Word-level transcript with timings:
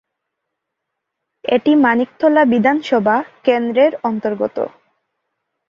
এটি 1.45 1.71
মানিকতলা 1.83 2.43
বিধানসভা 2.53 3.15
কেন্দ্রের 3.43 3.91
অন্তর্গত। 4.03 4.57